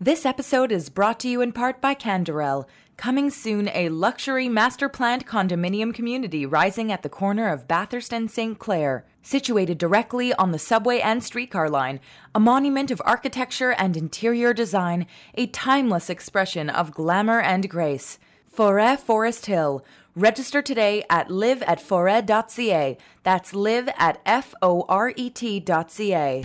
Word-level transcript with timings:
This 0.00 0.24
episode 0.24 0.70
is 0.70 0.90
brought 0.90 1.18
to 1.20 1.28
you 1.28 1.40
in 1.40 1.50
part 1.50 1.80
by 1.80 1.96
Canderel. 1.96 2.66
Coming 2.96 3.30
soon, 3.30 3.68
a 3.74 3.88
luxury 3.88 4.48
master 4.48 4.88
planned 4.88 5.26
condominium 5.26 5.92
community 5.92 6.46
rising 6.46 6.92
at 6.92 7.02
the 7.02 7.08
corner 7.08 7.48
of 7.48 7.66
Bathurst 7.66 8.12
and 8.12 8.30
St. 8.30 8.56
Clair. 8.60 9.04
Situated 9.22 9.76
directly 9.76 10.32
on 10.34 10.52
the 10.52 10.58
subway 10.58 11.00
and 11.00 11.24
streetcar 11.24 11.68
line, 11.68 11.98
a 12.32 12.38
monument 12.38 12.92
of 12.92 13.02
architecture 13.04 13.72
and 13.72 13.96
interior 13.96 14.54
design, 14.54 15.04
a 15.34 15.48
timeless 15.48 16.08
expression 16.08 16.70
of 16.70 16.94
glamour 16.94 17.40
and 17.40 17.68
grace. 17.68 18.20
Foret 18.46 19.00
Forest 19.00 19.46
Hill. 19.46 19.84
Register 20.14 20.62
today 20.62 21.02
at 21.10 21.28
live 21.28 21.60
at 21.62 21.80
foret.ca. 21.80 22.96
That's 23.24 23.52
live 23.52 23.88
at 23.98 24.20
F 24.24 24.54
O 24.62 24.84
R 24.88 25.12
E 25.16 25.28
T.ca. 25.28 26.44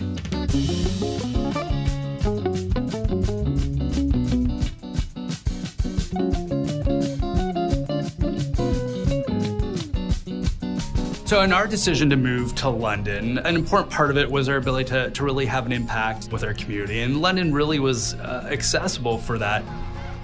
So, 11.34 11.40
in 11.40 11.52
our 11.52 11.66
decision 11.66 12.08
to 12.10 12.16
move 12.16 12.54
to 12.54 12.68
London, 12.68 13.38
an 13.38 13.56
important 13.56 13.92
part 13.92 14.08
of 14.08 14.16
it 14.16 14.30
was 14.30 14.48
our 14.48 14.56
ability 14.56 14.88
to, 14.90 15.10
to 15.10 15.24
really 15.24 15.46
have 15.46 15.66
an 15.66 15.72
impact 15.72 16.28
with 16.30 16.44
our 16.44 16.54
community. 16.54 17.00
And 17.00 17.20
London 17.20 17.52
really 17.52 17.80
was 17.80 18.14
uh, 18.14 18.48
accessible 18.52 19.18
for 19.18 19.36
that. 19.38 19.64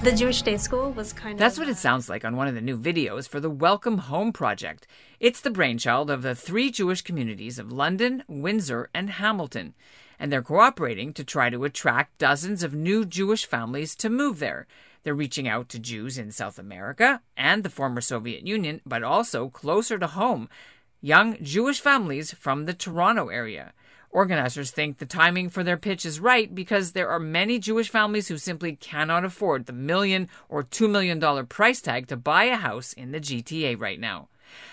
The 0.05 0.13
Jewish 0.13 0.43
Day 0.43 0.57
School 0.57 0.93
was 0.93 1.13
kind 1.13 1.33
of. 1.33 1.41
That's 1.41 1.59
what 1.59 1.69
it 1.69 1.79
sounds 1.79 2.09
like 2.09 2.25
on 2.25 2.37
one 2.37 2.47
of 2.47 2.55
the 2.55 2.61
new 2.61 2.79
videos 2.79 3.29
for 3.29 3.41
the 3.41 3.51
Welcome 3.51 3.99
Home 3.99 4.33
Project. 4.33 4.87
It's 5.19 5.41
the 5.41 5.51
brainchild 5.51 6.13
of 6.13 6.23
the 6.23 6.37
three 6.37 6.71
Jewish 6.71 7.03
communities 7.03 7.59
of 7.59 7.73
London, 7.73 8.23
Windsor, 8.29 8.89
and 8.95 9.11
Hamilton. 9.11 9.75
And 10.17 10.31
they're 10.31 10.43
cooperating 10.43 11.13
to 11.15 11.25
try 11.25 11.51
to 11.51 11.65
attract 11.65 12.19
dozens 12.19 12.63
of 12.63 12.73
new 12.73 13.05
Jewish 13.05 13.45
families 13.45 13.97
to 13.97 14.09
move 14.09 14.39
there. 14.39 14.69
They're 15.03 15.13
reaching 15.13 15.49
out 15.49 15.69
to 15.71 15.81
Jews 15.81 16.19
in 16.19 16.31
South 16.31 16.57
America 16.57 17.21
and 17.37 17.65
the 17.65 17.69
former 17.69 18.01
Soviet 18.01 18.47
Union, 18.47 18.81
but 18.87 19.03
also 19.03 19.49
closer 19.49 19.99
to 19.99 20.07
home 20.07 20.49
young 21.01 21.37
Jewish 21.43 21.81
families 21.81 22.33
from 22.33 22.67
the 22.67 22.75
Toronto 22.75 23.29
area. 23.29 23.73
Organizers 24.11 24.73
think 24.73 24.99
the 24.99 25.07
timing 25.07 25.49
for 25.49 25.63
their 25.63 25.77
pitch 25.77 26.05
is 26.05 26.19
right 26.19 26.53
because 26.53 26.93
there 26.93 27.09
are 27.09 27.21
many 27.21 27.59
Jewish 27.61 27.89
families 27.89 28.27
who 28.29 28.39
simply 28.39 28.75
cannot 28.75 29.25
afford 29.25 29.67
the 29.67 29.73
million 29.73 30.29
or 30.49 30.65
two 30.65 30.89
million 30.89 31.21
dollar 31.21 31.45
price 31.45 31.81
tag 31.81 32.09
to 32.09 32.17
buy 32.17 32.45
a 32.45 32.57
house 32.57 32.93
in 32.93 33.13
the 33.13 33.21
GTA 33.21 33.81
right 33.81 34.01
now. 34.01 34.29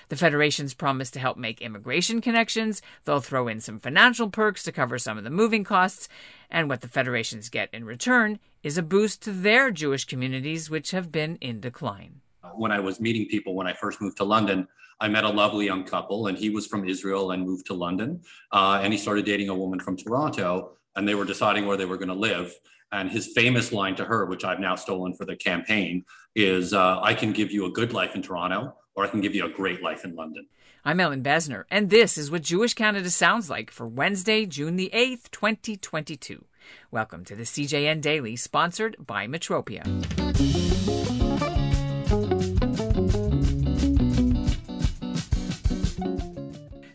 The 0.09 0.15
federations 0.15 0.73
promise 0.73 1.11
to 1.11 1.19
help 1.19 1.37
make 1.37 1.61
immigration 1.61 2.19
connections. 2.19 2.81
They'll 3.05 3.19
throw 3.19 3.47
in 3.47 3.59
some 3.59 3.79
financial 3.79 4.29
perks 4.29 4.63
to 4.63 4.71
cover 4.71 4.97
some 4.97 5.19
of 5.19 5.23
the 5.23 5.29
moving 5.29 5.63
costs. 5.63 6.09
And 6.49 6.67
what 6.67 6.81
the 6.81 6.87
federations 6.87 7.49
get 7.49 7.69
in 7.71 7.85
return 7.85 8.39
is 8.63 8.77
a 8.77 8.83
boost 8.83 9.21
to 9.23 9.31
their 9.31 9.69
Jewish 9.69 10.05
communities, 10.05 10.69
which 10.69 10.91
have 10.91 11.11
been 11.11 11.35
in 11.41 11.59
decline. 11.59 12.21
When 12.57 12.71
I 12.71 12.79
was 12.79 12.99
meeting 12.99 13.27
people 13.27 13.55
when 13.55 13.67
I 13.67 13.73
first 13.73 14.01
moved 14.01 14.17
to 14.17 14.23
London, 14.23 14.67
I 14.99 15.07
met 15.07 15.23
a 15.23 15.29
lovely 15.29 15.65
young 15.65 15.83
couple, 15.83 16.27
and 16.27 16.37
he 16.37 16.49
was 16.49 16.65
from 16.65 16.87
Israel 16.87 17.31
and 17.31 17.45
moved 17.45 17.67
to 17.67 17.73
London. 17.73 18.21
Uh, 18.51 18.79
and 18.81 18.91
he 18.91 18.97
started 18.97 19.25
dating 19.25 19.49
a 19.49 19.55
woman 19.55 19.79
from 19.79 19.95
Toronto, 19.95 20.71
and 20.95 21.07
they 21.07 21.15
were 21.15 21.25
deciding 21.25 21.67
where 21.67 21.77
they 21.77 21.85
were 21.85 21.97
going 21.97 22.07
to 22.07 22.15
live. 22.15 22.53
And 22.91 23.11
his 23.11 23.27
famous 23.35 23.71
line 23.71 23.95
to 23.97 24.05
her, 24.05 24.25
which 24.25 24.43
I've 24.43 24.59
now 24.59 24.75
stolen 24.75 25.13
for 25.13 25.25
the 25.25 25.35
campaign, 25.35 26.03
is 26.35 26.73
uh, 26.73 26.99
I 27.01 27.13
can 27.13 27.31
give 27.31 27.51
you 27.51 27.65
a 27.65 27.71
good 27.71 27.93
life 27.93 28.15
in 28.15 28.21
Toronto, 28.21 28.75
or 28.95 29.05
I 29.05 29.07
can 29.07 29.21
give 29.21 29.35
you 29.35 29.45
a 29.45 29.49
great 29.49 29.83
life 29.83 30.03
in 30.03 30.15
London. 30.15 30.47
I'm 30.83 30.99
Ellin 30.99 31.21
Bessner, 31.21 31.65
and 31.69 31.89
this 31.89 32.17
is 32.17 32.31
what 32.31 32.43
Jewish 32.43 32.73
Canada 32.73 33.09
sounds 33.09 33.49
like 33.49 33.69
for 33.69 33.85
Wednesday, 33.85 34.45
June 34.45 34.77
the 34.77 34.89
8th, 34.93 35.29
2022. 35.31 36.45
Welcome 36.91 37.25
to 37.25 37.35
the 37.35 37.43
CJN 37.43 38.01
Daily, 38.01 38.35
sponsored 38.35 38.95
by 39.05 39.27
Metropia. 39.27 39.83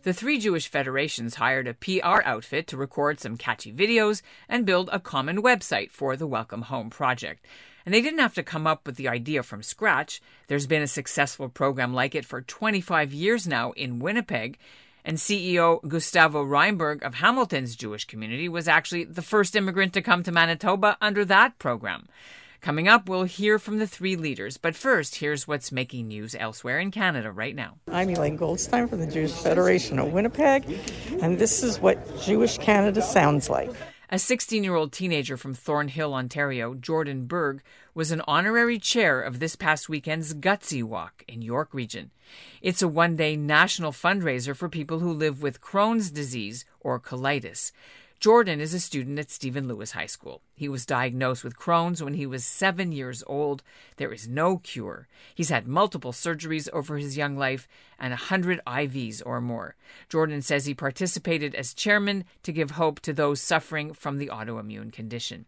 The 0.02 0.12
three 0.12 0.40
Jewish 0.40 0.66
federations 0.66 1.36
hired 1.36 1.68
a 1.68 1.74
PR 1.74 2.22
outfit 2.24 2.66
to 2.66 2.76
record 2.76 3.20
some 3.20 3.36
catchy 3.36 3.72
videos 3.72 4.20
and 4.48 4.66
build 4.66 4.90
a 4.92 4.98
common 4.98 5.40
website 5.44 5.92
for 5.92 6.16
the 6.16 6.26
Welcome 6.26 6.62
Home 6.62 6.90
project. 6.90 7.46
And 7.86 7.94
they 7.94 8.00
didn't 8.00 8.18
have 8.18 8.34
to 8.34 8.42
come 8.42 8.66
up 8.66 8.84
with 8.84 8.96
the 8.96 9.06
idea 9.06 9.44
from 9.44 9.62
scratch. 9.62 10.20
There's 10.48 10.66
been 10.66 10.82
a 10.82 10.88
successful 10.88 11.48
program 11.48 11.94
like 11.94 12.16
it 12.16 12.24
for 12.24 12.42
25 12.42 13.12
years 13.12 13.46
now 13.46 13.70
in 13.72 14.00
Winnipeg. 14.00 14.58
And 15.04 15.18
CEO 15.18 15.80
Gustavo 15.86 16.44
Rymberg 16.44 17.02
of 17.02 17.14
Hamilton's 17.14 17.76
Jewish 17.76 18.04
community 18.04 18.48
was 18.48 18.66
actually 18.66 19.04
the 19.04 19.22
first 19.22 19.54
immigrant 19.54 19.92
to 19.94 20.02
come 20.02 20.24
to 20.24 20.32
Manitoba 20.32 20.96
under 21.00 21.24
that 21.26 21.60
program. 21.60 22.08
Coming 22.62 22.86
up, 22.86 23.08
we'll 23.08 23.24
hear 23.24 23.58
from 23.58 23.78
the 23.78 23.88
three 23.88 24.14
leaders. 24.14 24.56
But 24.56 24.76
first, 24.76 25.16
here's 25.16 25.48
what's 25.48 25.72
making 25.72 26.06
news 26.06 26.36
elsewhere 26.38 26.78
in 26.78 26.92
Canada 26.92 27.32
right 27.32 27.56
now. 27.56 27.78
I'm 27.90 28.08
Elaine 28.08 28.36
Goldstein 28.36 28.86
from 28.86 29.00
the 29.00 29.08
Jewish 29.08 29.32
Federation 29.32 29.98
of 29.98 30.12
Winnipeg, 30.12 30.78
and 31.20 31.40
this 31.40 31.64
is 31.64 31.80
what 31.80 32.22
Jewish 32.22 32.58
Canada 32.58 33.02
sounds 33.02 33.50
like. 33.50 33.72
A 34.10 34.18
16 34.18 34.62
year 34.62 34.76
old 34.76 34.92
teenager 34.92 35.36
from 35.36 35.54
Thornhill, 35.54 36.14
Ontario, 36.14 36.74
Jordan 36.74 37.26
Berg, 37.26 37.62
was 37.94 38.12
an 38.12 38.22
honorary 38.28 38.78
chair 38.78 39.20
of 39.20 39.40
this 39.40 39.56
past 39.56 39.88
weekend's 39.88 40.32
Gutsy 40.32 40.84
Walk 40.84 41.24
in 41.26 41.42
York 41.42 41.74
Region. 41.74 42.12
It's 42.60 42.80
a 42.80 42.86
one 42.86 43.16
day 43.16 43.34
national 43.34 43.90
fundraiser 43.90 44.54
for 44.54 44.68
people 44.68 45.00
who 45.00 45.12
live 45.12 45.42
with 45.42 45.60
Crohn's 45.60 46.12
disease 46.12 46.64
or 46.78 47.00
colitis. 47.00 47.72
Jordan 48.22 48.60
is 48.60 48.72
a 48.72 48.78
student 48.78 49.18
at 49.18 49.32
Stephen 49.32 49.66
Lewis 49.66 49.90
High 49.90 50.06
School. 50.06 50.42
He 50.54 50.68
was 50.68 50.86
diagnosed 50.86 51.42
with 51.42 51.58
Crohn's 51.58 52.04
when 52.04 52.14
he 52.14 52.24
was 52.24 52.44
seven 52.44 52.92
years 52.92 53.24
old. 53.26 53.64
There 53.96 54.12
is 54.12 54.28
no 54.28 54.58
cure. 54.58 55.08
He's 55.34 55.48
had 55.48 55.66
multiple 55.66 56.12
surgeries 56.12 56.68
over 56.72 56.98
his 56.98 57.16
young 57.16 57.36
life 57.36 57.66
and 57.98 58.12
a 58.12 58.16
hundred 58.30 58.60
IVs 58.64 59.22
or 59.26 59.40
more. 59.40 59.74
Jordan 60.08 60.40
says 60.40 60.66
he 60.66 60.72
participated 60.72 61.56
as 61.56 61.74
chairman 61.74 62.22
to 62.44 62.52
give 62.52 62.70
hope 62.70 63.00
to 63.00 63.12
those 63.12 63.40
suffering 63.40 63.92
from 63.92 64.18
the 64.18 64.28
autoimmune 64.28 64.92
condition. 64.92 65.46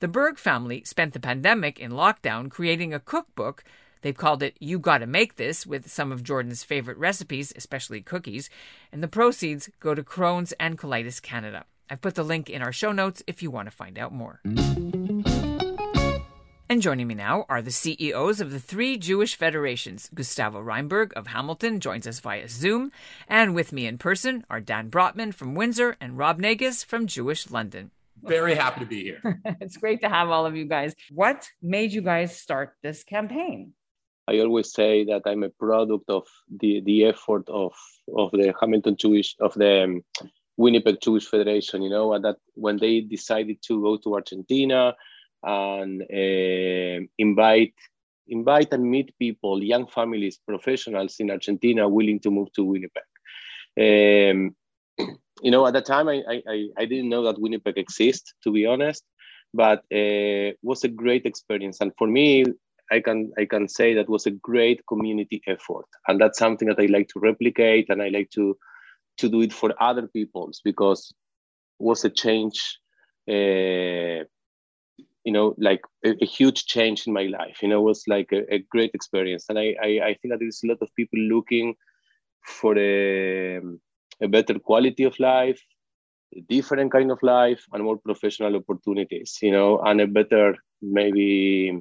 The 0.00 0.08
Berg 0.08 0.38
family 0.38 0.82
spent 0.84 1.12
the 1.12 1.20
pandemic 1.20 1.78
in 1.78 1.92
lockdown 1.92 2.50
creating 2.50 2.94
a 2.94 3.00
cookbook 3.00 3.64
They've 4.00 4.16
called 4.16 4.42
it 4.42 4.56
You 4.60 4.78
Gotta 4.78 5.06
Make 5.06 5.36
This 5.36 5.66
with 5.66 5.90
some 5.90 6.10
of 6.12 6.22
Jordan's 6.22 6.62
favorite 6.62 6.98
recipes, 6.98 7.54
especially 7.56 8.02
cookies, 8.02 8.48
and 8.92 9.02
the 9.02 9.08
proceeds 9.08 9.70
go 9.80 9.94
to 9.94 10.02
Crohn's 10.02 10.52
and 10.60 10.78
Colitis 10.78 11.22
Canada. 11.22 11.64
I've 11.90 12.00
put 12.00 12.14
the 12.14 12.22
link 12.22 12.48
in 12.48 12.62
our 12.62 12.72
show 12.72 12.92
notes 12.92 13.22
if 13.26 13.42
you 13.42 13.50
want 13.50 13.68
to 13.68 13.74
find 13.74 13.98
out 13.98 14.12
more. 14.12 14.40
And 16.74 16.80
joining 16.80 17.06
me 17.06 17.14
now 17.14 17.44
are 17.48 17.60
the 17.60 17.70
CEOs 17.70 18.40
of 18.40 18.50
the 18.50 18.58
three 18.58 18.96
Jewish 18.96 19.36
federations. 19.36 20.08
Gustavo 20.14 20.62
Rymberg 20.62 21.12
of 21.12 21.28
Hamilton 21.28 21.78
joins 21.78 22.06
us 22.06 22.20
via 22.20 22.48
Zoom, 22.48 22.90
and 23.28 23.54
with 23.54 23.72
me 23.72 23.86
in 23.86 23.98
person 23.98 24.44
are 24.48 24.60
Dan 24.60 24.90
Brotman 24.90 25.34
from 25.34 25.54
Windsor 25.54 25.96
and 26.00 26.16
Rob 26.16 26.40
Nagus 26.40 26.84
from 26.84 27.06
Jewish 27.06 27.50
London. 27.50 27.90
Very 28.22 28.54
happy 28.54 28.80
to 28.80 28.86
be 28.86 29.02
here. 29.02 29.40
it's 29.60 29.76
great 29.76 30.00
to 30.00 30.08
have 30.08 30.30
all 30.30 30.46
of 30.46 30.56
you 30.56 30.64
guys. 30.64 30.94
What 31.10 31.46
made 31.60 31.92
you 31.92 32.00
guys 32.00 32.40
start 32.40 32.72
this 32.82 33.04
campaign? 33.04 33.74
I 34.26 34.38
always 34.38 34.72
say 34.72 35.04
that 35.04 35.22
I'm 35.26 35.42
a 35.42 35.50
product 35.50 36.08
of 36.08 36.26
the, 36.48 36.80
the 36.84 37.04
effort 37.04 37.46
of, 37.48 37.74
of 38.16 38.30
the 38.30 38.54
Hamilton 38.58 38.96
Jewish, 38.96 39.36
of 39.38 39.52
the 39.54 39.84
um, 39.84 40.04
Winnipeg 40.56 41.00
Jewish 41.00 41.26
Federation, 41.26 41.82
you 41.82 41.90
know, 41.90 42.18
that 42.18 42.36
when 42.54 42.78
they 42.78 43.00
decided 43.00 43.58
to 43.66 43.82
go 43.82 43.96
to 43.96 44.14
Argentina 44.14 44.94
and 45.42 46.02
uh, 46.02 47.06
invite 47.18 47.74
invite 48.28 48.72
and 48.72 48.90
meet 48.90 49.14
people, 49.18 49.62
young 49.62 49.86
families, 49.86 50.38
professionals 50.46 51.16
in 51.20 51.30
Argentina 51.30 51.88
willing 51.88 52.18
to 52.20 52.30
move 52.30 52.50
to 52.54 52.64
Winnipeg. 52.64 53.02
Um, 53.78 54.56
you 55.42 55.50
know, 55.50 55.66
at 55.66 55.74
that 55.74 55.84
time, 55.84 56.08
I, 56.08 56.22
I, 56.48 56.68
I 56.78 56.84
didn't 56.86 57.10
know 57.10 57.22
that 57.24 57.40
Winnipeg 57.40 57.76
exists, 57.76 58.32
to 58.44 58.52
be 58.52 58.64
honest, 58.64 59.04
but 59.52 59.80
uh, 59.94 60.52
was 60.62 60.84
a 60.84 60.88
great 60.88 61.26
experience. 61.26 61.78
And 61.80 61.92
for 61.98 62.06
me, 62.06 62.44
I 62.90 63.00
can 63.00 63.32
I 63.38 63.46
can 63.46 63.68
say 63.68 63.94
that 63.94 64.08
was 64.08 64.26
a 64.26 64.30
great 64.30 64.86
community 64.86 65.42
effort, 65.46 65.86
and 66.06 66.20
that's 66.20 66.38
something 66.38 66.68
that 66.68 66.78
I 66.78 66.86
like 66.86 67.08
to 67.08 67.20
replicate, 67.20 67.88
and 67.88 68.02
I 68.02 68.08
like 68.08 68.30
to 68.30 68.56
to 69.18 69.28
do 69.28 69.40
it 69.42 69.52
for 69.52 69.74
other 69.80 70.06
people's 70.06 70.60
because 70.64 71.14
it 71.80 71.84
was 71.84 72.04
a 72.04 72.10
change 72.10 72.78
uh, 73.28 74.24
you 75.24 75.32
know 75.32 75.54
like 75.58 75.82
a, 76.04 76.10
a, 76.22 76.26
huge 76.26 76.66
change 76.66 77.06
in 77.06 77.12
my 77.12 77.24
life 77.24 77.62
you 77.62 77.68
know 77.68 77.80
it 77.80 77.84
was 77.84 78.04
like 78.06 78.30
a, 78.32 78.54
a 78.54 78.58
great 78.58 78.90
experience. 78.94 79.46
And 79.48 79.58
I, 79.58 79.74
I, 79.82 79.88
I 80.08 80.14
think 80.14 80.32
that 80.32 80.40
there's 80.40 80.62
a 80.62 80.68
lot 80.68 80.82
of 80.82 80.94
people 80.94 81.18
looking 81.18 81.74
for 82.42 82.76
a, 82.78 83.60
a 84.20 84.28
better 84.28 84.58
quality 84.58 85.04
of 85.04 85.18
life 85.18 85.60
a 86.36 86.40
different 86.42 86.92
kind 86.92 87.10
of 87.10 87.22
life 87.22 87.64
and 87.72 87.84
more 87.84 87.96
professional 87.96 88.56
opportunities 88.56 89.38
you 89.40 89.52
know 89.52 89.78
and 89.80 90.00
a 90.00 90.06
better 90.06 90.56
maybe 90.82 91.80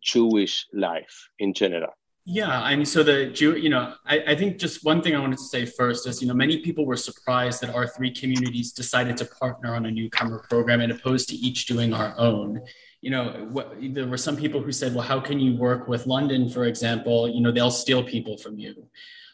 jewish 0.00 0.66
life 0.72 1.28
in 1.38 1.52
general 1.52 1.92
Yeah, 2.28 2.60
I 2.60 2.74
mean, 2.74 2.84
so 2.84 3.04
the 3.04 3.26
Jew, 3.26 3.56
you 3.56 3.68
know, 3.68 3.94
I, 4.04 4.18
I 4.26 4.34
think 4.34 4.58
just 4.58 4.84
one 4.84 5.00
thing 5.00 5.14
I 5.14 5.20
wanted 5.20 5.38
to 5.38 5.44
say 5.44 5.64
first 5.64 6.08
is, 6.08 6.20
you 6.20 6.26
know, 6.26 6.34
many 6.34 6.58
people 6.58 6.84
were 6.84 6.96
surprised 6.96 7.60
that 7.60 7.72
our 7.72 7.86
three 7.86 8.10
communities 8.10 8.72
decided 8.72 9.16
to 9.18 9.26
partner 9.26 9.76
on 9.76 9.86
a 9.86 9.92
newcomer 9.92 10.44
program 10.50 10.80
and 10.80 10.90
opposed 10.90 11.28
to 11.28 11.36
each 11.36 11.66
doing 11.66 11.94
our 11.94 12.14
own. 12.18 12.60
You 13.00 13.10
know, 13.10 13.48
what, 13.52 13.76
there 13.80 14.08
were 14.08 14.16
some 14.16 14.36
people 14.36 14.60
who 14.60 14.72
said, 14.72 14.92
well, 14.92 15.06
how 15.06 15.20
can 15.20 15.38
you 15.38 15.56
work 15.56 15.86
with 15.86 16.08
London, 16.08 16.48
for 16.50 16.64
example? 16.64 17.28
You 17.28 17.40
know, 17.40 17.52
they'll 17.52 17.70
steal 17.70 18.02
people 18.02 18.36
from 18.38 18.58
you. 18.58 18.88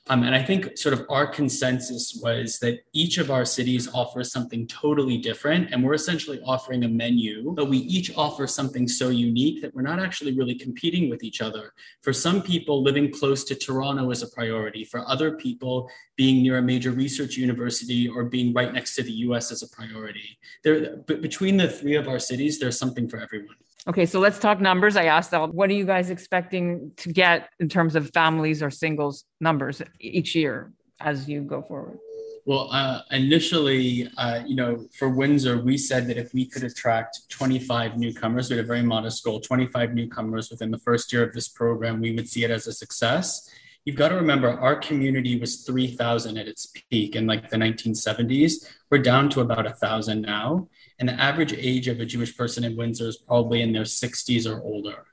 Um, 0.09 0.25
and 0.25 0.35
I 0.35 0.43
think 0.43 0.77
sort 0.77 0.95
of 0.95 1.07
our 1.09 1.29
consensus 1.29 2.19
was 2.21 2.59
that 2.59 2.81
each 2.93 3.19
of 3.19 3.31
our 3.31 3.45
cities 3.45 3.89
offers 3.95 4.33
something 4.33 4.67
totally 4.67 5.17
different. 5.17 5.71
And 5.71 5.83
we're 5.83 5.95
essentially 5.95 6.41
offering 6.45 6.83
a 6.83 6.89
menu, 6.89 7.53
but 7.53 7.69
we 7.69 7.79
each 7.79 8.11
offer 8.17 8.49
something 8.49 8.89
so 8.89 9.11
unique 9.11 9.63
that 9.63 9.73
we're 9.75 9.83
not 9.83 10.01
actually 10.01 10.37
really 10.37 10.57
competing 10.57 11.09
with 11.09 11.23
each 11.23 11.41
other. 11.41 11.73
For 12.03 12.13
some 12.13 12.43
people, 12.43 12.83
living 12.83 13.13
close 13.13 13.45
to 13.45 13.55
Toronto 13.55 14.11
is 14.11 14.23
a 14.23 14.29
priority. 14.31 14.85
For 14.85 15.09
other 15.09 15.37
people, 15.37 15.89
being 16.17 16.43
near 16.43 16.59
a 16.59 16.63
major 16.63 16.91
research 16.91 17.37
university 17.37 18.09
or 18.09 18.25
being 18.25 18.53
right 18.53 18.73
next 18.73 18.97
to 18.97 19.05
the 19.05 19.13
US 19.13 19.53
is 19.53 19.63
a 19.63 19.69
priority. 19.69 20.37
There, 20.65 20.97
but 21.07 21.23
between 21.23 21.57
the 21.57 21.69
three 21.69 21.95
of 21.95 22.09
our 22.09 22.19
cities, 22.19 22.59
there's 22.59 22.79
something 22.79 23.09
for 23.09 23.21
everyone. 23.21 23.57
Okay, 23.89 24.07
so 24.07 24.21
let's 24.21 24.39
talk 24.39 24.61
numbers. 24.61 24.97
I 24.97 25.07
asked 25.07 25.33
that. 25.33 25.53
What 25.53 25.69
are 25.69 25.73
you 25.73 25.85
guys 25.85 26.11
expecting 26.11 26.93
to 26.99 27.13
get 27.13 27.49
in 27.59 27.69
terms 27.69 27.97
of 27.97 28.11
families 28.11 28.63
or 28.63 28.71
singles 28.71 29.25
numbers 29.41 29.83
each 29.99 30.37
year 30.37 30.73
as 31.01 31.29
you 31.29 31.43
go 31.43 31.63
forward? 31.63 31.99
Well, 32.45 32.69
uh, 32.73 33.03
initially, 33.11 34.09
uh, 34.17 34.43
you 34.47 34.57
know, 34.57 34.87
for 34.99 35.09
Windsor, 35.09 35.63
we 35.63 35.79
said 35.79 36.09
that 36.09 36.17
if 36.17 36.33
we 36.35 36.47
could 36.47 36.65
attract 36.65 37.29
25 37.29 37.97
newcomers, 37.97 38.51
we 38.51 38.57
had 38.57 38.65
a 38.65 38.67
very 38.67 38.83
modest 38.83 39.25
goal, 39.25 39.41
25 39.41 39.95
newcomers 39.95 40.51
within 40.51 40.71
the 40.71 40.79
first 40.79 41.13
year 41.13 41.25
of 41.25 41.33
this 41.35 41.49
program, 41.49 42.01
we 42.01 42.13
would 42.13 42.29
see 42.29 42.43
it 42.43 42.51
as 42.51 42.67
a 42.67 42.73
success. 42.73 43.49
You've 43.85 43.97
got 43.97 44.09
to 44.09 44.17
remember, 44.17 44.49
our 44.49 44.77
community 44.77 45.39
was 45.39 45.65
3,000 45.65 46.37
at 46.37 46.47
its 46.49 46.73
peak 46.91 47.17
in 47.17 47.27
like 47.27 47.49
the 47.49 47.57
1970s. 47.57 48.65
We're 48.91 48.99
down 48.99 49.29
to 49.31 49.41
about 49.41 49.67
a 49.67 49.71
1,000 49.71 50.23
now. 50.23 50.69
And 50.99 51.09
the 51.09 51.21
average 51.21 51.53
age 51.53 51.89
of 51.89 52.01
a 52.01 52.07
Jewish 52.07 52.37
person 52.37 52.65
in 52.65 52.77
Windsor 52.77 53.09
is 53.09 53.17
probably 53.17 53.63
in 53.63 53.73
their 53.73 53.83
60s 53.83 54.51
or 54.51 54.63
older. 54.63 55.07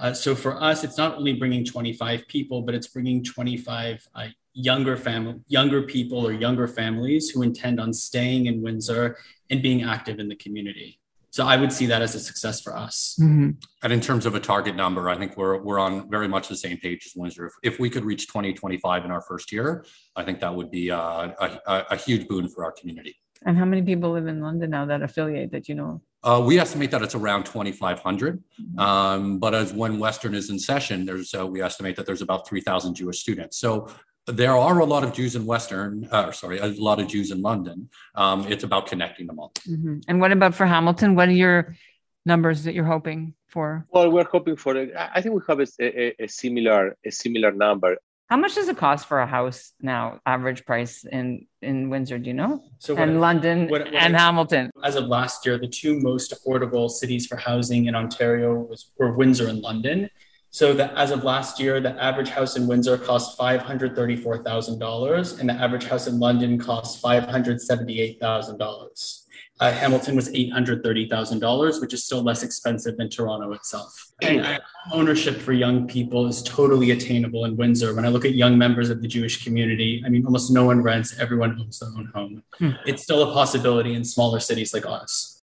Uh, 0.00 0.12
so 0.12 0.34
for 0.34 0.60
us, 0.62 0.84
it's 0.84 0.98
not 0.98 1.16
only 1.16 1.34
bringing 1.34 1.64
25 1.64 2.26
people, 2.28 2.62
but 2.62 2.74
it's 2.74 2.88
bringing 2.88 3.22
25 3.22 4.06
uh, 4.14 4.26
younger 4.52 4.96
family, 4.96 5.40
younger 5.48 5.82
people 5.82 6.26
or 6.26 6.32
younger 6.32 6.66
families 6.66 7.30
who 7.30 7.42
intend 7.42 7.80
on 7.80 7.92
staying 7.92 8.46
in 8.46 8.62
Windsor 8.62 9.16
and 9.50 9.62
being 9.62 9.82
active 9.82 10.18
in 10.18 10.28
the 10.28 10.36
community. 10.36 11.00
So 11.30 11.44
I 11.44 11.56
would 11.56 11.72
see 11.72 11.86
that 11.86 12.00
as 12.00 12.14
a 12.14 12.20
success 12.20 12.60
for 12.60 12.76
us. 12.76 13.18
Mm-hmm. 13.20 13.50
And 13.82 13.92
in 13.92 14.00
terms 14.00 14.24
of 14.24 14.36
a 14.36 14.40
target 14.40 14.76
number, 14.76 15.08
I 15.08 15.18
think 15.18 15.36
we're 15.36 15.60
we're 15.60 15.80
on 15.80 16.08
very 16.08 16.28
much 16.28 16.46
the 16.46 16.56
same 16.56 16.76
page 16.76 17.06
as 17.06 17.12
Windsor. 17.16 17.46
If, 17.46 17.72
if 17.74 17.80
we 17.80 17.90
could 17.90 18.04
reach 18.04 18.28
20, 18.28 18.54
25 18.54 19.04
in 19.04 19.10
our 19.10 19.20
first 19.20 19.50
year, 19.50 19.84
I 20.14 20.22
think 20.22 20.38
that 20.40 20.54
would 20.54 20.70
be 20.70 20.92
uh, 20.92 21.32
a, 21.40 21.58
a, 21.66 21.84
a 21.90 21.96
huge 21.96 22.28
boon 22.28 22.48
for 22.48 22.64
our 22.64 22.70
community. 22.70 23.16
And 23.44 23.58
how 23.58 23.64
many 23.64 23.82
people 23.82 24.12
live 24.12 24.26
in 24.26 24.40
London 24.40 24.70
now 24.70 24.86
that 24.86 25.02
affiliate 25.02 25.52
that 25.52 25.68
you 25.68 25.74
know? 25.74 26.00
Uh, 26.22 26.42
we 26.44 26.58
estimate 26.58 26.90
that 26.90 27.02
it's 27.02 27.14
around 27.14 27.44
2,500. 27.44 28.42
Mm-hmm. 28.60 28.78
Um, 28.78 29.38
but 29.38 29.54
as 29.54 29.72
when 29.72 29.98
Western 29.98 30.34
is 30.34 30.48
in 30.48 30.58
session, 30.58 31.04
there's 31.04 31.34
uh, 31.34 31.46
we 31.46 31.60
estimate 31.60 31.96
that 31.96 32.06
there's 32.06 32.22
about 32.22 32.48
3,000 32.48 32.94
Jewish 32.94 33.20
students. 33.20 33.58
So 33.58 33.88
there 34.26 34.56
are 34.56 34.78
a 34.78 34.84
lot 34.84 35.04
of 35.04 35.12
Jews 35.12 35.36
in 35.36 35.44
Western, 35.44 36.08
uh, 36.10 36.32
sorry, 36.32 36.58
a 36.58 36.68
lot 36.68 36.98
of 36.98 37.08
Jews 37.08 37.30
in 37.30 37.42
London. 37.42 37.90
Um, 38.14 38.46
it's 38.48 38.64
about 38.64 38.86
connecting 38.86 39.26
them 39.26 39.38
all. 39.38 39.52
Mm-hmm. 39.68 39.98
And 40.08 40.20
what 40.20 40.32
about 40.32 40.54
for 40.54 40.64
Hamilton? 40.64 41.14
What 41.14 41.28
are 41.28 41.32
your 41.32 41.76
numbers 42.24 42.64
that 42.64 42.74
you're 42.74 42.84
hoping 42.84 43.34
for? 43.48 43.86
Well, 43.90 44.10
we're 44.10 44.24
hoping 44.24 44.56
for. 44.56 44.76
I 44.98 45.20
think 45.20 45.34
we 45.34 45.42
have 45.46 45.60
a, 45.60 45.66
a, 45.78 46.24
a 46.24 46.28
similar 46.28 46.96
a 47.04 47.10
similar 47.10 47.52
number. 47.52 47.98
How 48.28 48.38
much 48.38 48.54
does 48.54 48.68
it 48.68 48.78
cost 48.78 49.06
for 49.06 49.20
a 49.20 49.26
house 49.26 49.72
now? 49.80 50.20
Average 50.24 50.64
price 50.64 51.04
in 51.04 51.46
in 51.60 51.90
Windsor, 51.90 52.18
do 52.18 52.28
you 52.30 52.34
know? 52.34 52.62
So 52.78 52.96
and 52.96 53.20
London 53.20 53.68
what, 53.68 53.82
what 53.82 53.94
and 53.94 54.16
I, 54.16 54.18
Hamilton. 54.18 54.70
As 54.82 54.96
of 54.96 55.06
last 55.06 55.44
year, 55.44 55.58
the 55.58 55.68
two 55.68 56.00
most 56.00 56.32
affordable 56.34 56.88
cities 56.90 57.26
for 57.26 57.36
housing 57.36 57.86
in 57.86 57.94
Ontario 57.94 58.54
was 58.54 58.90
were 58.98 59.12
Windsor 59.12 59.48
and 59.48 59.60
London. 59.60 60.08
So 60.50 60.72
that 60.74 60.94
as 60.96 61.10
of 61.10 61.24
last 61.24 61.58
year, 61.58 61.80
the 61.80 62.00
average 62.02 62.28
house 62.28 62.56
in 62.56 62.66
Windsor 62.66 62.96
cost 62.96 63.36
five 63.36 63.60
hundred 63.60 63.94
thirty-four 63.94 64.42
thousand 64.42 64.78
dollars, 64.78 65.38
and 65.38 65.48
the 65.48 65.54
average 65.54 65.84
house 65.84 66.06
in 66.06 66.18
London 66.18 66.58
cost 66.58 67.02
five 67.02 67.24
hundred 67.24 67.60
seventy-eight 67.60 68.20
thousand 68.20 68.58
dollars. 68.58 69.23
Uh, 69.60 69.70
Hamilton 69.70 70.16
was 70.16 70.30
$830,000, 70.30 71.80
which 71.80 71.94
is 71.94 72.04
still 72.04 72.22
less 72.22 72.42
expensive 72.42 72.96
than 72.96 73.08
Toronto 73.08 73.52
itself. 73.52 74.08
And 74.20 74.40
uh, 74.40 74.58
ownership 74.92 75.36
for 75.36 75.52
young 75.52 75.86
people 75.86 76.26
is 76.26 76.42
totally 76.42 76.90
attainable 76.90 77.44
in 77.44 77.56
Windsor. 77.56 77.94
When 77.94 78.04
I 78.04 78.08
look 78.08 78.24
at 78.24 78.34
young 78.34 78.58
members 78.58 78.90
of 78.90 79.00
the 79.00 79.06
Jewish 79.06 79.44
community, 79.44 80.02
I 80.04 80.08
mean, 80.08 80.26
almost 80.26 80.50
no 80.50 80.64
one 80.64 80.82
rents, 80.82 81.18
everyone 81.20 81.56
owns 81.60 81.78
their 81.78 81.90
own 81.90 82.10
home. 82.12 82.42
Hmm. 82.58 82.70
It's 82.84 83.04
still 83.04 83.30
a 83.30 83.32
possibility 83.32 83.94
in 83.94 84.02
smaller 84.02 84.40
cities 84.40 84.74
like 84.74 84.86
ours. 84.86 85.42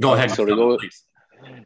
Go 0.00 0.14
ahead. 0.14 0.32
Sorry, 0.32 0.54
go, 0.54 0.76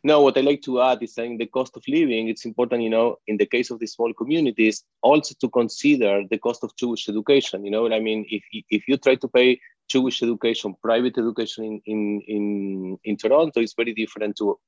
no, 0.03 0.23
what 0.23 0.37
I 0.37 0.41
like 0.41 0.63
to 0.63 0.81
add 0.81 1.03
is 1.03 1.15
saying 1.15 1.39
the 1.39 1.47
cost 1.47 1.77
of 1.77 1.83
living, 1.89 2.29
it's 2.29 2.45
important, 2.45 2.83
you 2.83 2.91
know, 2.91 3.19
in 3.27 3.37
the 3.37 3.47
case 3.47 3.71
of 3.71 3.79
the 3.79 3.87
small 3.87 4.13
communities, 4.15 4.85
also 5.03 5.35
to 5.41 5.49
consider 5.49 6.23
the 6.31 6.39
cost 6.39 6.65
of 6.65 6.75
Jewish 6.77 7.09
education. 7.09 7.65
You 7.65 7.71
know 7.71 7.83
what 7.83 7.93
I 7.93 8.01
mean? 8.01 8.27
If, 8.29 8.43
if 8.71 8.89
you 8.89 8.97
try 8.97 9.17
to 9.17 9.29
pay 9.29 9.61
Jewish 9.89 10.23
education, 10.23 10.75
private 10.83 11.19
education 11.19 11.65
in 11.65 11.81
in 11.87 12.21
in, 12.27 12.99
in 13.05 13.17
Toronto 13.17 13.61
is 13.61 13.75
very 13.75 13.93
different 13.93 14.37
to 14.37 14.59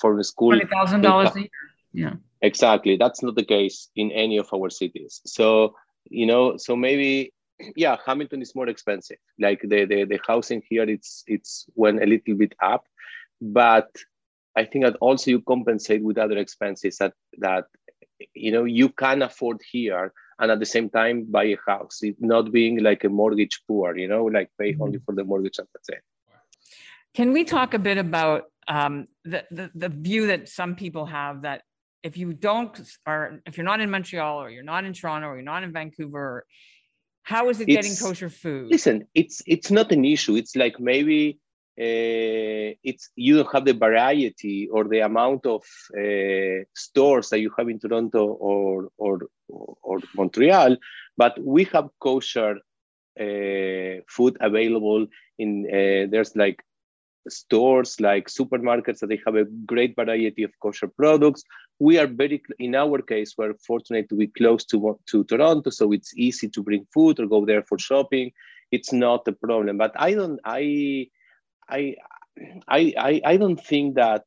for 0.00 0.18
a 0.18 0.24
school. 0.24 0.50
Twenty 0.50 0.66
thousand 0.66 1.02
dollars 1.02 1.36
a 1.36 1.40
year. 1.40 1.48
Yeah. 1.92 2.14
Exactly. 2.40 2.96
That's 2.96 3.22
not 3.22 3.36
the 3.36 3.44
case 3.44 3.88
in 3.94 4.10
any 4.10 4.38
of 4.38 4.52
our 4.52 4.70
cities. 4.70 5.20
So 5.24 5.76
you 6.10 6.26
know, 6.26 6.56
so 6.56 6.74
maybe 6.74 7.32
yeah, 7.76 7.96
Hamilton 8.04 8.42
is 8.42 8.54
more 8.54 8.68
expensive. 8.68 9.18
Like 9.38 9.60
the 9.62 9.84
the, 9.84 10.04
the 10.04 10.18
housing 10.26 10.62
here, 10.68 10.82
it's 10.84 11.22
it's 11.26 11.66
went 11.74 12.02
a 12.02 12.06
little 12.06 12.34
bit 12.34 12.54
up, 12.60 12.84
but 13.40 13.88
I 14.56 14.64
think 14.64 14.84
that 14.84 14.96
also 15.00 15.30
you 15.30 15.40
compensate 15.42 16.02
with 16.02 16.18
other 16.18 16.38
expenses 16.38 16.98
that 16.98 17.14
that 17.38 17.64
you 18.34 18.52
know 18.52 18.64
you 18.64 18.88
can 18.88 19.22
afford 19.22 19.60
here 19.70 20.12
and 20.38 20.50
at 20.50 20.60
the 20.60 20.66
same 20.66 20.88
time 20.90 21.24
buy 21.24 21.44
a 21.44 21.56
house 21.66 22.02
it 22.02 22.16
not 22.20 22.52
being 22.52 22.82
like 22.82 23.04
a 23.04 23.08
mortgage 23.08 23.60
poor 23.66 23.96
you 23.96 24.08
know 24.08 24.24
like 24.24 24.50
pay 24.58 24.76
only 24.80 24.98
mm-hmm. 24.98 25.04
for 25.04 25.14
the 25.14 25.24
mortgage 25.24 25.58
and 25.58 25.68
that's 25.74 25.88
it. 25.88 26.02
Can 27.14 27.32
we 27.32 27.44
talk 27.44 27.74
a 27.74 27.78
bit 27.78 27.98
about 27.98 28.44
um, 28.68 29.06
the, 29.24 29.44
the, 29.50 29.70
the 29.74 29.90
view 29.90 30.28
that 30.28 30.48
some 30.48 30.76
people 30.76 31.04
have 31.04 31.42
that 31.42 31.62
if 32.02 32.16
you 32.16 32.32
don't 32.32 32.80
or 33.06 33.40
if 33.44 33.56
you're 33.56 33.64
not 33.64 33.80
in 33.80 33.90
montreal 33.90 34.42
or 34.42 34.50
you're 34.50 34.62
not 34.62 34.84
in 34.84 34.92
toronto 34.92 35.28
or 35.28 35.34
you're 35.36 35.44
not 35.44 35.62
in 35.62 35.72
vancouver 35.72 36.46
how 37.22 37.48
is 37.48 37.60
it 37.60 37.68
it's, 37.68 37.76
getting 37.76 37.96
kosher 37.96 38.28
food? 38.28 38.70
listen 38.70 39.06
it's 39.14 39.42
it's 39.46 39.70
not 39.70 39.92
an 39.92 40.04
issue. 40.04 40.36
It's 40.36 40.56
like 40.56 40.80
maybe 40.80 41.38
uh, 41.82 42.74
it's 42.84 43.10
you 43.16 43.36
don't 43.36 43.52
have 43.52 43.64
the 43.64 43.74
variety 43.74 44.68
or 44.70 44.84
the 44.84 45.00
amount 45.00 45.46
of 45.46 45.62
uh, 45.98 46.62
stores 46.74 47.28
that 47.30 47.40
you 47.40 47.50
have 47.58 47.68
in 47.68 47.80
Toronto 47.80 48.24
or 48.50 48.88
or 48.98 49.14
or 49.48 49.98
Montreal, 50.14 50.76
but 51.16 51.34
we 51.42 51.64
have 51.72 51.88
kosher 51.98 52.58
uh, 53.18 53.94
food 54.08 54.36
available 54.40 55.06
in 55.38 55.62
there's 56.12 56.36
like 56.36 56.62
stores 57.28 58.00
like 58.00 58.28
supermarkets 58.28 58.98
that 59.00 59.08
they 59.08 59.20
have 59.26 59.36
a 59.36 59.46
great 59.66 59.96
variety 59.96 60.42
of 60.44 60.52
kosher 60.60 60.88
products. 60.88 61.42
We 61.80 61.98
are 61.98 62.06
very 62.06 62.42
in 62.60 62.76
our 62.76 63.02
case 63.02 63.34
we're 63.36 63.54
fortunate 63.54 64.08
to 64.10 64.14
be 64.14 64.28
close 64.28 64.64
to 64.66 64.98
to 65.10 65.24
toronto 65.24 65.70
so 65.70 65.90
it's 65.92 66.12
easy 66.16 66.48
to 66.50 66.62
bring 66.62 66.86
food 66.94 67.18
or 67.18 67.26
go 67.26 67.44
there 67.44 67.64
for 67.64 67.78
shopping. 67.78 68.30
It's 68.70 68.92
not 68.92 69.26
a 69.26 69.32
problem 69.32 69.78
but 69.78 69.92
i 69.96 70.14
don't 70.14 70.40
i 70.44 71.08
I, 71.68 71.96
I, 72.68 73.20
I 73.24 73.36
don't 73.36 73.62
think 73.62 73.96
that 73.96 74.24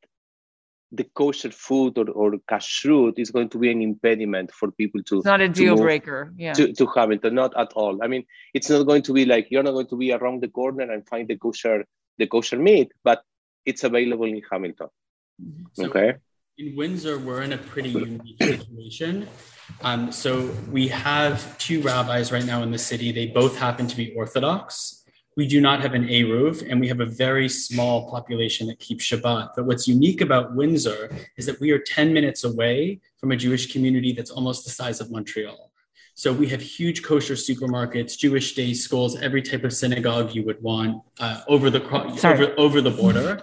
the 0.92 1.04
kosher 1.04 1.50
food 1.50 1.98
or, 1.98 2.08
or 2.10 2.32
kashrut 2.50 3.18
is 3.18 3.30
going 3.30 3.48
to 3.50 3.58
be 3.58 3.70
an 3.70 3.82
impediment 3.82 4.52
for 4.52 4.70
people 4.70 5.02
to. 5.04 5.18
It's 5.18 5.26
not 5.26 5.40
a 5.40 5.48
deal 5.48 5.76
breaker. 5.76 6.32
Yeah. 6.36 6.52
To, 6.54 6.72
to 6.72 6.86
Hamilton, 6.86 7.34
not 7.34 7.56
at 7.58 7.72
all. 7.74 8.02
I 8.02 8.06
mean, 8.06 8.24
it's 8.54 8.70
not 8.70 8.84
going 8.84 9.02
to 9.02 9.12
be 9.12 9.24
like 9.24 9.48
you're 9.50 9.62
not 9.62 9.72
going 9.72 9.88
to 9.88 9.96
be 9.96 10.12
around 10.12 10.42
the 10.42 10.48
corner 10.48 10.90
and 10.90 11.06
find 11.06 11.28
the 11.28 11.36
kosher 11.36 11.84
the 12.18 12.26
kosher 12.26 12.58
meat, 12.58 12.92
but 13.04 13.22
it's 13.64 13.84
available 13.84 14.24
in 14.24 14.40
Hamilton. 14.50 14.88
Mm-hmm. 15.42 15.64
So 15.72 15.86
okay. 15.86 16.14
In 16.58 16.74
Windsor, 16.74 17.18
we're 17.18 17.42
in 17.42 17.52
a 17.52 17.58
pretty 17.58 17.90
unique 17.90 18.42
situation. 18.42 19.28
Um, 19.82 20.10
so 20.10 20.50
we 20.70 20.88
have 20.88 21.58
two 21.58 21.82
rabbis 21.82 22.32
right 22.32 22.46
now 22.46 22.62
in 22.62 22.70
the 22.70 22.78
city. 22.78 23.12
They 23.12 23.26
both 23.26 23.58
happen 23.58 23.86
to 23.88 23.96
be 23.96 24.14
Orthodox 24.14 25.04
we 25.36 25.46
do 25.46 25.60
not 25.60 25.82
have 25.82 25.92
an 25.92 26.08
Eruv, 26.08 26.66
and 26.68 26.80
we 26.80 26.88
have 26.88 27.00
a 27.00 27.06
very 27.06 27.48
small 27.48 28.10
population 28.10 28.66
that 28.68 28.78
keeps 28.78 29.04
Shabbat. 29.04 29.50
But 29.54 29.66
what's 29.66 29.86
unique 29.86 30.22
about 30.22 30.54
Windsor 30.54 31.10
is 31.36 31.44
that 31.44 31.60
we 31.60 31.70
are 31.72 31.78
10 31.78 32.12
minutes 32.12 32.44
away 32.44 33.00
from 33.18 33.32
a 33.32 33.36
Jewish 33.36 33.70
community 33.70 34.12
that's 34.12 34.30
almost 34.30 34.64
the 34.64 34.70
size 34.70 35.00
of 35.00 35.10
Montreal. 35.10 35.70
So 36.14 36.32
we 36.32 36.48
have 36.48 36.62
huge 36.62 37.02
kosher 37.02 37.34
supermarkets, 37.34 38.16
Jewish 38.16 38.54
day 38.54 38.72
schools, 38.72 39.20
every 39.20 39.42
type 39.42 39.64
of 39.64 39.74
synagogue 39.74 40.34
you 40.34 40.42
would 40.46 40.62
want 40.62 41.02
uh, 41.20 41.42
over 41.46 41.68
the 41.68 41.84
over, 42.24 42.54
over 42.56 42.80
the 42.80 42.90
border, 42.90 43.42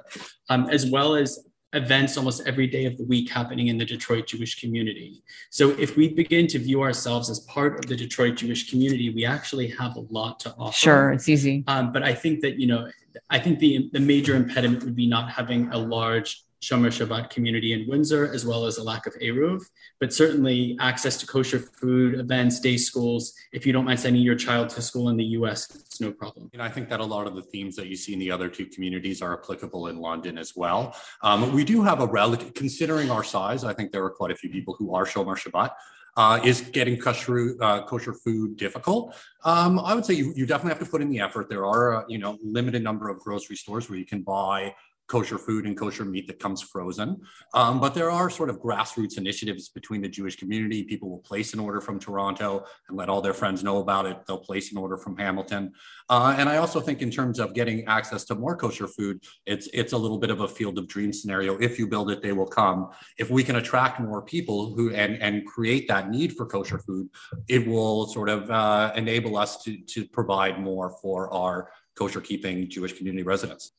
um, 0.49 0.67
as 0.71 0.87
well 0.87 1.13
as 1.13 1.47
events 1.73 2.17
almost 2.17 2.47
every 2.47 2.67
day 2.67 2.85
of 2.85 2.97
the 2.97 3.03
week 3.03 3.29
happening 3.29 3.67
in 3.67 3.77
the 3.77 3.85
Detroit 3.85 4.27
Jewish 4.27 4.59
community. 4.59 5.23
So 5.49 5.71
if 5.71 5.97
we 5.97 6.09
begin 6.09 6.47
to 6.47 6.59
view 6.59 6.81
ourselves 6.81 7.29
as 7.29 7.39
part 7.41 7.79
of 7.79 7.85
the 7.87 7.95
Detroit 7.95 8.35
Jewish 8.35 8.69
community, 8.69 9.09
we 9.09 9.25
actually 9.25 9.69
have 9.69 9.95
a 9.95 10.05
lot 10.09 10.39
to 10.41 10.53
offer. 10.57 10.77
Sure, 10.77 11.11
it's 11.11 11.27
easy. 11.27 11.63
Um, 11.67 11.91
but 11.91 12.03
I 12.03 12.13
think 12.13 12.41
that, 12.41 12.59
you 12.59 12.67
know, 12.67 12.89
I 13.29 13.39
think 13.39 13.59
the, 13.59 13.89
the 13.91 13.99
major 13.99 14.35
impediment 14.35 14.83
would 14.83 14.95
be 14.95 15.07
not 15.07 15.29
having 15.31 15.69
a 15.71 15.77
large 15.77 16.43
Shomer 16.63 16.87
Shabbat 16.87 17.29
community 17.29 17.73
in 17.73 17.85
Windsor, 17.89 18.31
as 18.33 18.45
well 18.45 18.65
as 18.65 18.77
a 18.77 18.83
lack 18.83 19.05
of 19.05 19.13
Eruv. 19.15 19.61
But 19.99 20.13
certainly 20.13 20.77
access 20.79 21.17
to 21.17 21.27
kosher 21.27 21.59
food, 21.59 22.17
events, 22.17 22.61
day 22.61 22.77
schools. 22.77 23.33
If 23.51 23.65
you 23.65 23.73
don't 23.73 23.83
mind 23.83 23.99
sending 23.99 24.21
your 24.21 24.35
child 24.35 24.69
to 24.69 24.81
school 24.81 25.09
in 25.09 25.17
the 25.17 25.25
US, 25.39 25.69
it's 25.75 25.99
no 25.99 26.13
problem. 26.13 26.49
And 26.53 26.61
I 26.61 26.69
think 26.69 26.87
that 26.87 27.01
a 27.01 27.05
lot 27.05 27.27
of 27.27 27.35
the 27.35 27.41
themes 27.41 27.75
that 27.75 27.87
you 27.87 27.97
see 27.97 28.13
in 28.13 28.19
the 28.19 28.31
other 28.31 28.47
two 28.47 28.65
communities 28.65 29.21
are 29.21 29.37
applicable 29.37 29.87
in 29.87 29.97
London 29.97 30.37
as 30.37 30.55
well. 30.55 30.95
Um, 31.21 31.51
we 31.51 31.65
do 31.65 31.83
have 31.83 31.99
a 31.99 32.07
relative, 32.07 32.53
considering 32.53 33.11
our 33.11 33.25
size, 33.25 33.65
I 33.65 33.73
think 33.73 33.91
there 33.91 34.05
are 34.05 34.09
quite 34.11 34.31
a 34.31 34.35
few 34.35 34.49
people 34.49 34.73
who 34.79 34.95
are 34.95 35.05
Shomer 35.05 35.37
Shabbat. 35.37 35.71
Uh, 36.15 36.39
is 36.43 36.61
getting 36.61 36.95
kosher, 36.95 37.55
uh, 37.59 37.83
kosher 37.85 38.13
food 38.13 38.55
difficult? 38.55 39.15
Um, 39.43 39.79
I 39.79 39.95
would 39.95 40.05
say 40.05 40.13
you, 40.13 40.31
you 40.35 40.45
definitely 40.45 40.69
have 40.69 40.85
to 40.85 40.85
put 40.85 41.01
in 41.01 41.09
the 41.09 41.19
effort. 41.19 41.49
There 41.49 41.65
are, 41.65 41.95
uh, 41.95 42.03
you 42.07 42.19
know, 42.19 42.37
limited 42.43 42.83
number 42.83 43.09
of 43.09 43.17
grocery 43.17 43.55
stores 43.55 43.89
where 43.89 43.97
you 43.97 44.05
can 44.05 44.21
buy 44.21 44.75
kosher 45.07 45.37
food 45.37 45.65
and 45.65 45.77
kosher 45.77 46.05
meat 46.05 46.27
that 46.27 46.39
comes 46.39 46.61
frozen. 46.61 47.21
Um, 47.53 47.79
but 47.79 47.93
there 47.93 48.09
are 48.09 48.29
sort 48.29 48.49
of 48.49 48.61
grassroots 48.61 49.17
initiatives 49.17 49.69
between 49.69 50.01
the 50.01 50.09
Jewish 50.09 50.35
community. 50.35 50.83
People 50.83 51.09
will 51.09 51.19
place 51.19 51.53
an 51.53 51.59
order 51.59 51.81
from 51.81 51.99
Toronto 51.99 52.65
and 52.87 52.97
let 52.97 53.09
all 53.09 53.21
their 53.21 53.33
friends 53.33 53.63
know 53.63 53.79
about 53.79 54.05
it. 54.05 54.17
They'll 54.25 54.37
place 54.37 54.71
an 54.71 54.77
order 54.77 54.97
from 54.97 55.17
Hamilton. 55.17 55.73
Uh, 56.09 56.35
and 56.37 56.49
I 56.49 56.57
also 56.57 56.79
think 56.79 57.01
in 57.01 57.11
terms 57.11 57.39
of 57.39 57.53
getting 57.53 57.85
access 57.85 58.23
to 58.25 58.35
more 58.35 58.55
kosher 58.55 58.87
food, 58.87 59.23
it's 59.45 59.67
it's 59.73 59.93
a 59.93 59.97
little 59.97 60.17
bit 60.17 60.29
of 60.29 60.41
a 60.41 60.47
field 60.47 60.77
of 60.77 60.87
dreams 60.87 61.21
scenario. 61.21 61.57
If 61.59 61.77
you 61.77 61.87
build 61.87 62.09
it, 62.09 62.21
they 62.21 62.33
will 62.33 62.47
come. 62.47 62.89
If 63.17 63.29
we 63.29 63.43
can 63.43 63.57
attract 63.57 63.99
more 63.99 64.21
people 64.21 64.73
who 64.73 64.93
and 64.93 65.21
and 65.21 65.45
create 65.45 65.87
that 65.89 66.09
need 66.09 66.33
for 66.33 66.45
kosher 66.45 66.79
food, 66.79 67.09
it 67.47 67.67
will 67.67 68.07
sort 68.07 68.29
of 68.29 68.49
uh, 68.49 68.93
enable 68.95 69.37
us 69.37 69.61
to 69.63 69.77
to 69.77 70.05
provide 70.07 70.59
more 70.59 70.89
for 71.01 71.33
our 71.33 71.69
kosher 71.95 72.21
keeping 72.21 72.69
Jewish 72.69 72.93
community 72.97 73.23
residents. 73.23 73.73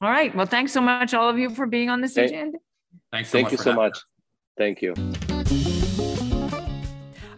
All 0.00 0.10
right. 0.10 0.34
Well, 0.34 0.46
thanks 0.46 0.72
so 0.72 0.80
much, 0.80 1.12
all 1.12 1.28
of 1.28 1.38
you, 1.38 1.50
for 1.50 1.66
being 1.66 1.90
on 1.90 2.00
this 2.00 2.14
Thank- 2.14 2.30
agenda. 2.30 2.58
Thanks 3.12 3.28
so 3.28 3.32
Thank 3.32 3.46
much. 3.46 3.52
you 3.52 3.58
so 3.58 3.64
having 3.64 3.76
much. 3.76 3.98
Thank 4.56 4.82
you. 4.82 4.94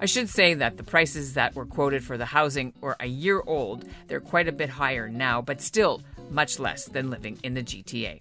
I 0.01 0.07
should 0.07 0.29
say 0.29 0.55
that 0.55 0.77
the 0.77 0.83
prices 0.83 1.35
that 1.35 1.55
were 1.55 1.65
quoted 1.67 2.03
for 2.05 2.19
the 2.19 2.27
housing 2.27 2.73
were 2.81 2.97
a 3.01 3.07
year 3.07 3.41
old. 3.47 3.85
They're 4.09 4.21
quite 4.21 4.49
a 4.49 4.53
bit 4.53 4.69
higher 4.69 5.09
now, 5.09 5.41
but 5.41 5.61
still 5.61 6.03
much 6.31 6.59
less 6.59 6.87
than 6.87 7.09
living 7.11 7.39
in 7.45 7.55
the 7.55 7.63
GTA. 7.63 8.21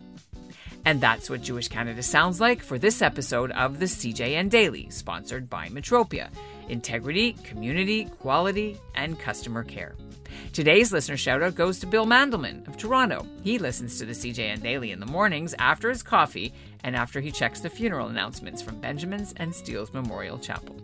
And 0.86 1.02
that's 1.02 1.30
what 1.30 1.42
Jewish 1.42 1.68
Canada 1.68 2.02
sounds 2.04 2.40
like 2.40 2.62
for 2.62 2.78
this 2.80 3.02
episode 3.02 3.52
of 3.52 3.80
the 3.80 3.86
CJN 3.86 4.50
Daily, 4.50 4.90
sponsored 4.90 5.50
by 5.50 5.68
Metropia 5.70 6.30
integrity, 6.70 7.34
community, 7.44 8.06
quality, 8.20 8.78
and 8.96 9.20
customer 9.20 9.62
care. 9.64 9.94
Today's 10.54 10.92
listener 10.92 11.16
shoutout 11.16 11.56
goes 11.56 11.80
to 11.80 11.88
Bill 11.88 12.06
Mandelman 12.06 12.68
of 12.68 12.78
Toronto. 12.78 13.26
He 13.44 13.58
listens 13.58 13.98
to 13.98 14.06
the 14.06 14.14
CJN 14.14 14.62
Daily 14.62 14.92
in 14.92 15.00
the 15.00 15.06
mornings 15.06 15.56
after 15.60 15.90
his 15.90 16.04
coffee 16.04 16.54
and 16.84 16.96
after 16.96 17.20
he 17.20 17.32
checks 17.32 17.62
the 17.62 17.70
funeral 17.70 18.08
announcements 18.08 18.62
from 18.62 18.82
Benjamin's 18.82 19.34
and 19.38 19.54
Steele's 19.54 19.94
Memorial 19.94 20.38
Chapel. 20.40 20.76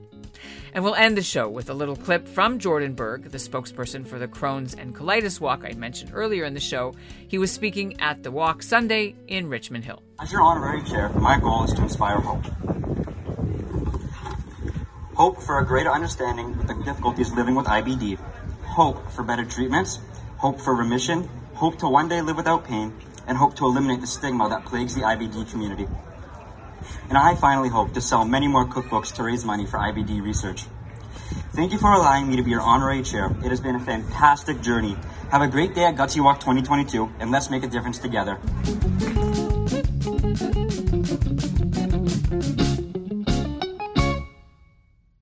And 0.73 0.83
we'll 0.83 0.95
end 0.95 1.17
the 1.17 1.23
show 1.23 1.49
with 1.49 1.69
a 1.69 1.73
little 1.73 1.95
clip 1.95 2.27
from 2.27 2.59
Jordan 2.59 2.93
Berg, 2.93 3.31
the 3.31 3.37
spokesperson 3.37 4.05
for 4.05 4.19
the 4.19 4.27
Crohn's 4.27 4.73
and 4.73 4.95
Colitis 4.95 5.39
Walk 5.39 5.63
I 5.65 5.73
mentioned 5.73 6.11
earlier 6.13 6.45
in 6.45 6.53
the 6.53 6.59
show. 6.59 6.93
He 7.27 7.37
was 7.37 7.51
speaking 7.51 7.99
at 7.99 8.23
the 8.23 8.31
walk 8.31 8.61
Sunday 8.61 9.15
in 9.27 9.49
Richmond 9.49 9.85
Hill. 9.85 10.03
As 10.19 10.31
your 10.31 10.41
honorary 10.41 10.83
chair, 10.83 11.09
my 11.09 11.39
goal 11.39 11.63
is 11.63 11.73
to 11.73 11.81
inspire 11.81 12.19
hope. 12.19 12.45
Hope 15.15 15.41
for 15.41 15.57
a 15.57 15.65
greater 15.65 15.91
understanding 15.91 16.53
of 16.53 16.67
the 16.67 16.75
difficulties 16.83 17.33
living 17.33 17.55
with 17.55 17.65
IBD. 17.65 18.19
Hope 18.77 19.09
for 19.09 19.23
better 19.23 19.43
treatments. 19.43 19.97
Hope 20.37 20.61
for 20.61 20.75
remission. 20.75 21.27
Hope 21.55 21.79
to 21.79 21.89
one 21.89 22.09
day 22.09 22.21
live 22.21 22.37
without 22.37 22.63
pain. 22.63 22.93
And 23.25 23.35
hope 23.35 23.55
to 23.55 23.65
eliminate 23.65 24.01
the 24.01 24.05
stigma 24.05 24.47
that 24.49 24.65
plagues 24.65 24.93
the 24.93 25.01
IBD 25.01 25.49
community. 25.49 25.87
And 27.09 27.17
I 27.17 27.33
finally 27.33 27.69
hope 27.69 27.95
to 27.95 28.01
sell 28.01 28.23
many 28.23 28.47
more 28.47 28.67
cookbooks 28.67 29.11
to 29.15 29.23
raise 29.23 29.43
money 29.43 29.65
for 29.65 29.79
IBD 29.79 30.21
research. 30.21 30.65
Thank 31.55 31.71
you 31.71 31.79
for 31.79 31.91
allowing 31.91 32.29
me 32.29 32.35
to 32.35 32.43
be 32.43 32.51
your 32.51 32.61
honorary 32.61 33.01
chair. 33.01 33.35
It 33.43 33.49
has 33.49 33.59
been 33.59 33.73
a 33.73 33.79
fantastic 33.79 34.61
journey. 34.61 34.95
Have 35.31 35.41
a 35.41 35.47
great 35.47 35.73
day 35.73 35.85
at 35.85 35.95
Gutsy 35.95 36.23
Walk 36.23 36.39
2022, 36.39 37.13
and 37.19 37.31
let's 37.31 37.49
make 37.49 37.63
a 37.63 37.67
difference 37.67 37.97
together. 37.97 38.37